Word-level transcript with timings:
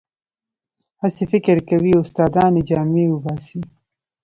هسې 1.01 1.23
فکر 1.31 1.57
کوي 1.69 1.91
استادان 2.01 2.51
یې 2.57 2.63
جامې 2.69 3.05
وباسي. 3.09 3.59